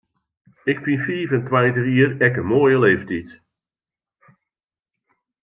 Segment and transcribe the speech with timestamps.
[0.71, 3.29] Ik fyn fiif en tweintich jier ek in moaie leeftyd.